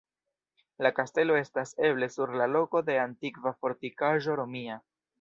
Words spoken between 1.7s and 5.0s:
eble sur la loko de antikva fortikaĵo romia.